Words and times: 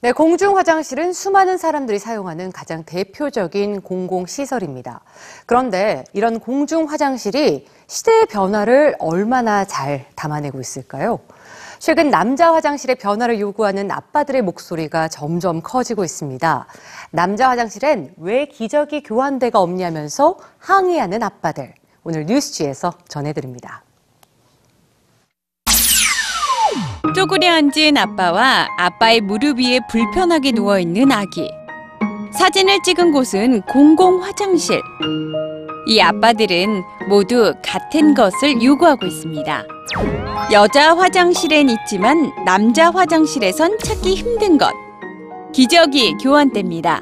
네, 0.00 0.12
공중 0.12 0.56
화장실은 0.56 1.12
수많은 1.12 1.58
사람들이 1.58 1.98
사용하는 1.98 2.52
가장 2.52 2.84
대표적인 2.84 3.80
공공시설입니다. 3.80 5.00
그런데 5.44 6.04
이런 6.12 6.38
공중 6.38 6.88
화장실이 6.88 7.66
시대의 7.88 8.26
변화를 8.26 8.94
얼마나 9.00 9.64
잘 9.64 10.06
담아내고 10.14 10.60
있을까요? 10.60 11.18
최근 11.80 12.10
남자 12.10 12.54
화장실의 12.54 12.94
변화를 12.94 13.40
요구하는 13.40 13.90
아빠들의 13.90 14.40
목소리가 14.42 15.08
점점 15.08 15.62
커지고 15.62 16.04
있습니다. 16.04 16.66
남자 17.10 17.50
화장실엔 17.50 18.14
왜 18.18 18.46
기저귀 18.46 19.02
교환대가 19.02 19.58
없냐면서 19.60 20.38
항의하는 20.58 21.24
아빠들. 21.24 21.74
오늘 22.04 22.24
뉴스지에서 22.26 22.92
전해드립니다. 23.08 23.82
쪼그려 27.18 27.50
앉은 27.50 27.96
아빠와 27.96 28.68
아빠의 28.78 29.22
무릎 29.22 29.58
위에 29.58 29.80
불편하게 29.90 30.52
누워 30.52 30.78
있는 30.78 31.10
아기. 31.10 31.50
사진을 32.30 32.78
찍은 32.84 33.10
곳은 33.10 33.62
공공 33.62 34.22
화장실. 34.22 34.80
이 35.88 36.00
아빠들은 36.00 36.80
모두 37.08 37.52
같은 37.60 38.14
것을 38.14 38.62
요구하고 38.62 39.04
있습니다. 39.04 39.64
여자 40.52 40.96
화장실엔 40.96 41.70
있지만 41.70 42.30
남자 42.44 42.88
화장실에선 42.92 43.78
찾기 43.82 44.14
힘든 44.14 44.56
것. 44.56 44.72
기저귀 45.52 46.18
교환대입니다. 46.22 47.00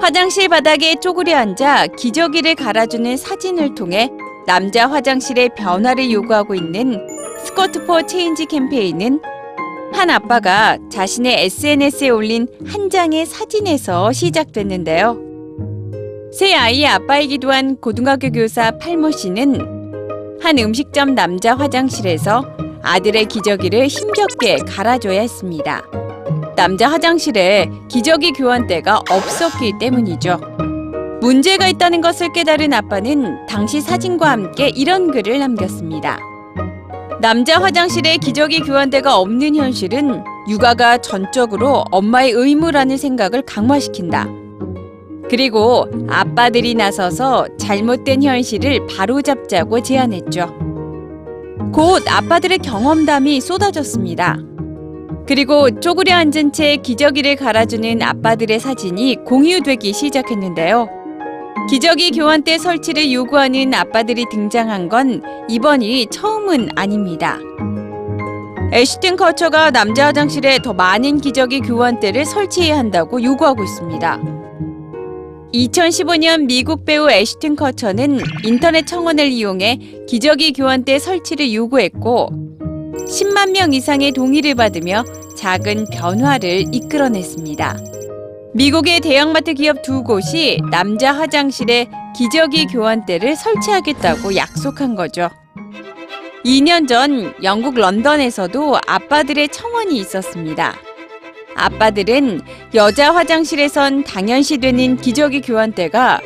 화장실 0.00 0.48
바닥에 0.48 0.96
쪼그려 0.96 1.36
앉아 1.36 1.86
기저귀를 1.96 2.56
갈아주는 2.56 3.16
사진을 3.18 3.76
통해 3.76 4.10
남자 4.48 4.90
화장실의 4.90 5.50
변화를 5.56 6.10
요구하고 6.10 6.56
있는 6.56 7.13
스쿼트 7.44 7.84
포 7.84 8.06
체인지 8.06 8.46
캠페인은 8.46 9.20
한 9.92 10.08
아빠가 10.08 10.78
자신의 10.90 11.44
SNS에 11.44 12.08
올린 12.08 12.48
한 12.66 12.88
장의 12.88 13.26
사진에서 13.26 14.12
시작됐는데요. 14.12 15.18
새 16.32 16.54
아이의 16.54 16.86
아빠이기도 16.86 17.52
한 17.52 17.76
고등학교 17.76 18.30
교사 18.30 18.70
팔모 18.78 19.10
씨는 19.10 20.40
한 20.40 20.58
음식점 20.58 21.14
남자 21.14 21.54
화장실에서 21.54 22.44
아들의 22.82 23.26
기저귀를 23.26 23.88
힘겹게 23.88 24.56
갈아줘야 24.66 25.20
했습니다. 25.20 25.82
남자 26.56 26.90
화장실에 26.90 27.70
기저귀 27.88 28.32
교환대가 28.32 29.02
없었기 29.10 29.74
때문이죠. 29.78 30.40
문제가 31.20 31.68
있다는 31.68 32.00
것을 32.00 32.32
깨달은 32.32 32.72
아빠는 32.72 33.46
당시 33.46 33.82
사진과 33.82 34.30
함께 34.30 34.68
이런 34.68 35.10
글을 35.10 35.38
남겼습니다. 35.38 36.18
남자 37.20 37.60
화장실에 37.60 38.16
기저귀 38.18 38.60
교환대가 38.60 39.16
없는 39.18 39.56
현실은 39.56 40.22
육아가 40.48 40.98
전적으로 40.98 41.84
엄마의 41.90 42.32
의무라는 42.32 42.96
생각을 42.96 43.42
강화시킨다. 43.42 44.28
그리고 45.30 45.86
아빠들이 46.08 46.74
나서서 46.74 47.46
잘못된 47.56 48.22
현실을 48.22 48.86
바로잡자고 48.86 49.82
제안했죠. 49.82 50.54
곧 51.72 52.02
아빠들의 52.06 52.58
경험담이 52.58 53.40
쏟아졌습니다. 53.40 54.38
그리고 55.26 55.80
쪼그려 55.80 56.16
앉은 56.16 56.52
채 56.52 56.76
기저귀를 56.76 57.36
갈아주는 57.36 58.02
아빠들의 58.02 58.60
사진이 58.60 59.24
공유되기 59.24 59.92
시작했는데요. 59.94 61.03
기저귀 61.70 62.10
교환대 62.12 62.58
설치를 62.58 63.12
요구하는 63.12 63.72
아빠들이 63.72 64.26
등장한 64.30 64.88
건 64.88 65.22
이번이 65.48 66.08
처음은 66.08 66.70
아닙니다. 66.76 67.38
애쉬튼 68.72 69.16
커처가 69.16 69.70
남자 69.70 70.06
화장실에 70.08 70.58
더 70.58 70.72
많은 70.72 71.20
기저귀 71.20 71.60
교환대를 71.60 72.24
설치해야 72.24 72.76
한다고 72.76 73.22
요구하고 73.22 73.62
있습니다. 73.62 74.20
2015년 75.54 76.46
미국 76.46 76.84
배우 76.84 77.08
애쉬튼 77.08 77.54
커처는 77.54 78.20
인터넷 78.42 78.86
청원을 78.86 79.28
이용해 79.30 79.78
기저귀 80.08 80.52
교환대 80.54 80.98
설치를 80.98 81.54
요구했고 81.54 82.30
10만 83.08 83.52
명 83.52 83.72
이상의 83.72 84.12
동의를 84.12 84.56
받으며 84.56 85.04
작은 85.36 85.86
변화를 85.92 86.64
이끌어냈습니다. 86.72 87.93
미국의 88.56 89.00
대형마트 89.00 89.54
기업 89.54 89.82
두 89.82 90.04
곳이 90.04 90.60
남자 90.70 91.12
화장실에 91.12 91.88
기저귀 92.16 92.66
교환대를 92.66 93.34
설치하겠다고 93.34 94.36
약속한 94.36 94.94
거죠. 94.94 95.28
2년 96.44 96.86
전 96.86 97.34
영국 97.42 97.74
런던에서도 97.74 98.78
아빠들의 98.86 99.48
청원이 99.48 99.96
있었습니다. 99.96 100.76
아빠들은 101.56 102.42
여자 102.74 103.12
화장실에선 103.12 104.04
당연시 104.04 104.58
되는 104.58 104.98
기저귀 104.98 105.40
교환대가 105.40 106.20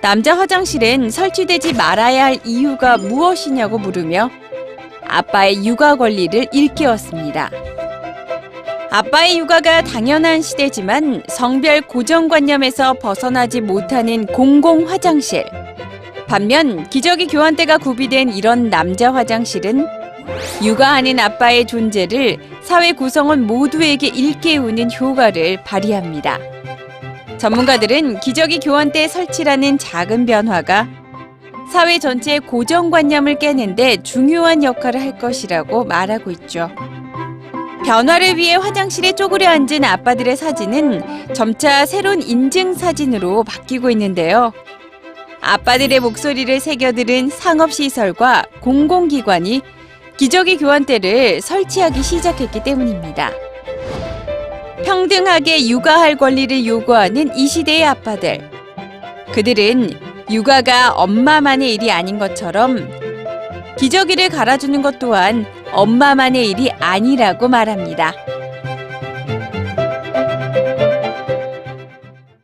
남자 0.00 0.38
화장실엔 0.38 1.10
설치되지 1.10 1.74
말아야 1.74 2.24
할 2.24 2.38
이유가 2.46 2.96
무엇이냐고 2.96 3.76
물으며 3.76 4.30
아빠의 5.06 5.66
육아 5.66 5.96
권리를 5.96 6.46
일깨웠습니다. 6.52 7.50
아빠의 8.92 9.38
육아가 9.38 9.82
당연한 9.82 10.42
시대지만 10.42 11.22
성별 11.28 11.80
고정관념에서 11.80 12.94
벗어나지 12.94 13.60
못하는 13.60 14.26
공공 14.26 14.88
화장실. 14.88 15.44
반면 16.26 16.88
기저귀 16.90 17.28
교환대가 17.28 17.78
구비된 17.78 18.30
이런 18.30 18.68
남자 18.68 19.14
화장실은 19.14 19.86
육아하는 20.64 21.20
아빠의 21.20 21.66
존재를 21.66 22.38
사회 22.62 22.90
구성원 22.90 23.46
모두에게 23.46 24.08
일깨우는 24.08 24.90
효과를 24.92 25.62
발휘합니다. 25.62 26.38
전문가들은 27.38 28.18
기저귀 28.18 28.58
교환대 28.58 29.06
설치라는 29.06 29.78
작은 29.78 30.26
변화가 30.26 30.88
사회 31.72 32.00
전체의 32.00 32.40
고정관념을 32.40 33.38
깨는데 33.38 34.02
중요한 34.02 34.64
역할을 34.64 35.00
할 35.00 35.16
것이라고 35.16 35.84
말하고 35.84 36.32
있죠. 36.32 36.70
변화를 37.90 38.36
위해 38.36 38.54
화장실에 38.54 39.10
쪼그려 39.10 39.48
앉은 39.48 39.82
아빠들의 39.82 40.36
사진은 40.36 41.34
점차 41.34 41.84
새로운 41.86 42.22
인증 42.22 42.72
사진으로 42.72 43.42
바뀌고 43.42 43.90
있는데요. 43.90 44.52
아빠들의 45.40 45.98
목소리를 45.98 46.60
새겨 46.60 46.92
들은 46.92 47.30
상업시설과 47.30 48.44
공공기관이 48.60 49.62
기저귀 50.18 50.58
교환대를 50.58 51.40
설치하기 51.40 52.00
시작했기 52.00 52.62
때문입니다. 52.62 53.32
평등하게 54.84 55.66
육아할 55.66 56.16
권리를 56.16 56.64
요구하는 56.64 57.36
이 57.36 57.48
시대의 57.48 57.84
아빠들. 57.86 58.48
그들은 59.32 59.98
육아가 60.30 60.92
엄마만의 60.92 61.74
일이 61.74 61.90
아닌 61.90 62.20
것처럼 62.20 62.99
기저귀를 63.80 64.28
갈아주는 64.28 64.82
것 64.82 64.98
또한 64.98 65.46
엄마만의 65.72 66.50
일이 66.50 66.70
아니라고 66.70 67.48
말합니다. 67.48 68.12